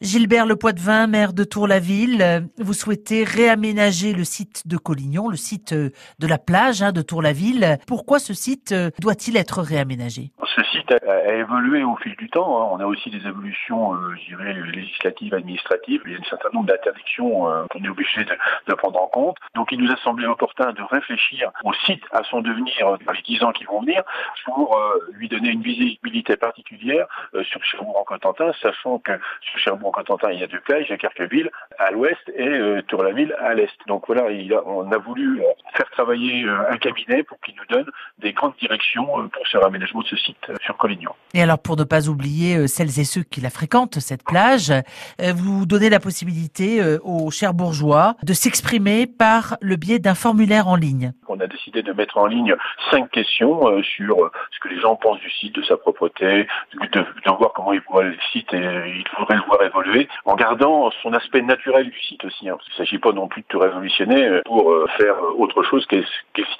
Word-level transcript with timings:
Gilbert 0.00 0.46
Le 0.46 0.56
Poitvin, 0.56 1.06
maire 1.06 1.34
de 1.34 1.44
Tour-la-Ville, 1.44 2.48
vous 2.58 2.72
souhaitez 2.72 3.22
réaménager 3.22 4.14
le 4.14 4.24
site 4.24 4.66
de 4.66 4.78
Collignon, 4.78 5.28
le 5.28 5.36
site 5.36 5.74
de 5.74 5.92
la 6.26 6.38
plage 6.38 6.80
hein, 6.80 6.92
de 6.92 7.02
Tour-la-Ville. 7.02 7.78
Pourquoi 7.86 8.18
ce 8.18 8.32
site 8.32 8.74
doit-il 8.98 9.36
être 9.36 9.60
réaménagé? 9.60 10.32
Ce 10.60 10.70
site 10.72 10.92
a, 10.92 11.34
évolué 11.34 11.82
au 11.84 11.96
fil 11.96 12.14
du 12.16 12.28
temps. 12.28 12.60
Hein. 12.60 12.68
On 12.72 12.80
a 12.80 12.84
aussi 12.84 13.08
des 13.08 13.26
évolutions, 13.26 13.94
euh, 13.94 14.14
je 14.16 14.36
dirais, 14.36 14.52
législatives, 14.52 15.32
administratives. 15.32 16.02
Il 16.04 16.12
y 16.12 16.16
a 16.16 16.18
un 16.18 16.28
certain 16.28 16.50
nombre 16.52 16.66
d'interdictions 16.66 17.48
euh, 17.48 17.64
qu'on 17.70 17.82
est 17.82 17.88
obligé 17.88 18.24
de, 18.24 18.36
de, 18.66 18.74
prendre 18.74 19.00
en 19.00 19.06
compte. 19.06 19.36
Donc 19.54 19.72
il 19.72 19.80
nous 19.80 19.90
a 19.90 19.96
semblé 19.96 20.26
opportun 20.26 20.72
de 20.72 20.82
réfléchir 20.82 21.50
au 21.64 21.72
site, 21.72 22.02
à 22.12 22.22
son 22.24 22.42
devenir 22.42 22.98
dans 23.06 23.12
les 23.12 23.22
10 23.22 23.42
ans 23.42 23.52
qui 23.52 23.64
vont 23.64 23.80
venir, 23.80 24.02
pour 24.44 24.76
euh, 24.76 24.98
lui 25.12 25.28
donner 25.28 25.48
une 25.48 25.62
visibilité 25.62 26.36
particulière 26.36 27.06
sur 27.42 27.64
Cherbourg-en-Cotentin, 27.64 28.52
sachant 28.60 28.98
que 28.98 29.12
sur 29.40 29.58
Cherbourg 29.58 29.92
Cotentin, 29.92 30.30
il 30.32 30.40
y 30.40 30.44
a 30.44 30.46
deux 30.46 30.60
plages, 30.60 30.86
il 30.88 30.90
y 30.90 30.94
a 30.94 30.98
Carqueville 30.98 31.50
à 31.78 31.90
l'ouest 31.90 32.20
et 32.34 32.46
euh, 32.46 32.82
Tour-la-Ville 32.82 33.34
à 33.38 33.54
l'est. 33.54 33.76
Donc 33.86 34.04
voilà, 34.06 34.30
il 34.30 34.52
a, 34.52 34.62
on 34.66 34.90
a 34.92 34.98
voulu 34.98 35.40
euh, 35.40 35.44
faire 35.74 35.88
travailler 35.90 36.44
euh, 36.44 36.70
un 36.70 36.76
cabinet 36.76 37.22
pour 37.22 37.40
qu'il 37.40 37.54
nous 37.56 37.64
donne 37.68 37.90
des 38.18 38.32
grandes 38.32 38.54
directions 38.60 39.06
pour 39.28 39.46
ce 39.46 39.56
réaménagement 39.56 40.02
de 40.02 40.08
ce 40.08 40.16
site 40.16 40.49
Collignon. 40.78 41.10
Et 41.34 41.42
alors 41.42 41.58
pour 41.58 41.76
ne 41.76 41.84
pas 41.84 42.08
oublier 42.08 42.66
celles 42.68 42.98
et 42.98 43.04
ceux 43.04 43.22
qui 43.22 43.40
la 43.40 43.50
fréquentent, 43.50 44.00
cette 44.00 44.22
plage, 44.22 44.72
vous 45.18 45.66
donnez 45.66 45.90
la 45.90 46.00
possibilité 46.00 46.82
aux 47.02 47.30
Cherbourgeois 47.30 48.16
de 48.22 48.32
s'exprimer 48.32 49.06
par 49.06 49.56
le 49.60 49.76
biais 49.76 49.98
d'un 49.98 50.14
formulaire 50.14 50.68
en 50.68 50.76
ligne. 50.76 51.12
On 51.40 51.44
a 51.44 51.46
décidé 51.46 51.82
de 51.82 51.92
mettre 51.94 52.18
en 52.18 52.26
ligne 52.26 52.54
cinq 52.90 53.10
questions 53.10 53.82
sur 53.82 54.30
ce 54.50 54.58
que 54.60 54.68
les 54.68 54.78
gens 54.78 54.96
pensent 54.96 55.20
du 55.20 55.30
site, 55.30 55.54
de 55.54 55.62
sa 55.62 55.78
propreté, 55.78 56.46
de, 56.74 56.98
de 57.00 57.30
voir 57.38 57.52
comment 57.54 57.72
ils 57.72 57.80
voient 57.88 58.02
le 58.02 58.16
site 58.30 58.52
et 58.52 58.58
il 58.58 59.08
faudrait 59.16 59.36
le 59.36 59.42
voir 59.46 59.62
évoluer 59.62 60.06
en 60.26 60.34
gardant 60.34 60.90
son 61.02 61.14
aspect 61.14 61.40
naturel 61.40 61.88
du 61.88 62.00
site 62.00 62.24
aussi. 62.24 62.48
Hein. 62.48 62.58
Il 62.66 62.72
ne 62.72 62.76
s'agit 62.76 62.98
pas 62.98 63.12
non 63.12 63.28
plus 63.28 63.42
de 63.42 63.46
tout 63.46 63.58
révolutionner 63.58 64.26
euh, 64.26 64.42
pour 64.44 64.70
euh, 64.70 64.86
faire 64.98 65.14
euh, 65.14 65.34
autre 65.38 65.62
chose 65.62 65.86
que 65.86 66.02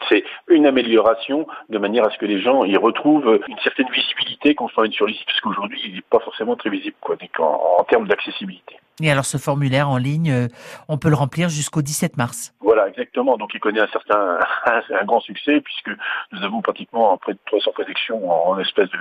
c'est 0.08 0.24
une 0.48 0.66
amélioration 0.66 1.46
de 1.68 1.78
manière 1.78 2.06
à 2.06 2.10
ce 2.10 2.18
que 2.18 2.26
les 2.26 2.40
gens 2.40 2.64
y 2.64 2.76
retrouvent 2.76 3.40
une 3.48 3.58
certaine 3.58 3.88
visibilité 3.90 4.54
qu'on 4.54 4.68
soit 4.68 4.90
sur 4.90 5.06
le 5.06 5.12
site, 5.12 5.26
parce 5.26 5.40
qu'aujourd'hui 5.40 5.80
il 5.84 5.94
n'est 5.94 6.00
pas 6.02 6.20
forcément 6.20 6.56
très 6.56 6.70
visible 6.70 6.96
quoi, 7.00 7.16
en 7.40 7.84
termes 7.84 8.08
d'accessibilité. 8.08 8.76
Et 9.00 9.10
alors 9.10 9.24
ce 9.24 9.38
formulaire 9.38 9.88
en 9.88 9.96
ligne, 9.96 10.48
on 10.88 10.98
peut 10.98 11.08
le 11.08 11.16
remplir 11.16 11.48
jusqu'au 11.48 11.82
17 11.82 12.16
mars. 12.16 12.54
Voilà, 12.60 12.88
exactement. 12.88 13.36
Donc 13.36 13.50
il 13.54 13.60
connaît 13.60 13.80
un 13.80 13.88
certain, 13.88 14.38
un, 14.66 15.04
grand 15.04 15.20
succès 15.20 15.60
puisque 15.60 15.90
nous 16.32 16.42
avons 16.42 16.62
pratiquement 16.62 17.16
près 17.18 17.32
de 17.32 17.38
300 17.46 17.72
prédictions 17.72 18.48
en, 18.48 18.58
espèce 18.58 18.88
de, 18.90 18.98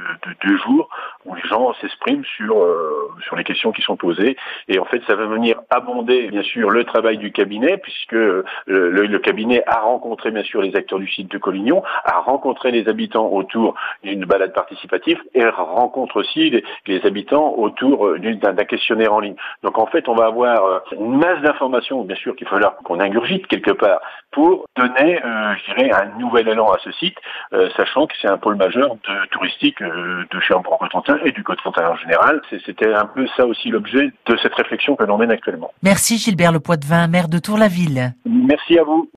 deux 0.48 0.58
jours 0.58 0.90
où 1.26 1.36
les 1.36 1.42
gens 1.44 1.74
s'expriment 1.82 2.24
sur 2.38 2.62
euh, 2.62 3.10
sur 3.24 3.36
les 3.36 3.44
questions 3.44 3.72
qui 3.72 3.82
sont 3.82 3.98
posées. 3.98 4.38
Et 4.68 4.80
en 4.80 4.86
fait, 4.86 5.02
ça 5.08 5.16
va 5.16 5.26
venir 5.26 5.60
abonder 5.70 6.28
bien 6.28 6.44
sûr 6.44 6.70
le 6.70 6.84
travail 6.84 7.18
du 7.18 7.32
cabinet 7.32 7.78
puisque 7.78 8.14
le, 8.14 8.44
le, 8.66 9.20
cabinet 9.20 9.64
a 9.68 9.82
rencontré 9.82 10.32
bien 10.32 10.44
sûr 10.44 10.62
les 10.62 10.76
acteurs 10.76 11.00
du 11.00 11.10
site 11.10 11.30
de 11.30 11.38
Collignon, 11.38 11.84
a 12.06 12.20
rencontré 12.20 12.72
les 12.72 12.88
habitants 12.88 13.28
autour 13.28 13.76
d'une 14.04 14.26
balade 14.26 14.54
participative 14.54 15.22
et 15.34 15.44
rencontre 15.50 16.18
aussi 16.18 16.50
les, 16.50 16.64
les 16.88 17.06
habitants 17.06 17.54
autour 17.58 18.08
euh, 18.08 18.20
d'un 18.20 18.56
questionnaire 18.66 19.14
en 19.14 19.20
ligne. 19.20 19.36
Donc 19.64 19.78
en 19.78 19.88
fait, 19.88 20.08
on 20.08 20.16
va 20.16 20.26
avoir 20.26 20.66
euh, 20.66 20.80
une 20.94 21.18
masse 21.18 21.42
d'informations, 21.42 22.04
bien 22.04 22.16
sûr 22.16 22.36
qu'il 22.36 22.46
va 22.46 22.52
falloir 22.52 22.78
qu'on 22.78 23.00
ingurgite 23.00 23.48
quelque 23.48 23.72
part 23.72 24.02
pour 24.32 24.66
donner, 24.76 25.24
euh, 25.24 25.56
je 25.56 25.74
dirais, 25.74 25.92
un 25.92 26.20
nouvel 26.20 26.48
élan 26.48 26.72
à 26.72 26.78
ce 26.84 26.92
site, 26.92 27.18
euh, 27.54 27.70
sachant 27.76 28.08
que 28.08 28.14
c'est 28.22 28.28
un 28.28 28.38
pôle 28.38 28.56
majeur 28.56 28.96
de 28.96 29.28
touristique 29.32 29.82
euh, 29.82 30.26
de 30.30 30.40
Cherbourg-Cotentin 30.40 31.18
et 31.26 31.32
du 31.32 31.44
Cotentin 31.44 31.90
en 31.90 31.96
général. 31.96 32.42
C'était 32.66 32.94
un 32.94 33.06
peu 33.06 33.28
ça 33.36 33.46
aussi 33.46 33.70
l'objet 33.70 34.12
de 34.26 34.38
cette 34.42 34.54
réflexion 34.56 34.96
que 34.96 35.04
l'on 35.04 35.18
mène 35.18 35.32
actuellement. 35.32 35.72
Merci 35.84 36.18
Gilbert 36.18 36.52
Le 36.52 36.60
Poitvin, 36.60 37.08
maire 37.08 37.28
de 37.28 37.40
Tour-la-Ville. 37.40 38.14
Merci 38.26 38.78
à 38.78 38.84
vous. 38.84 39.08